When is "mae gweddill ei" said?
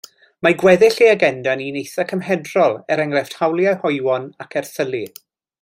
0.45-1.09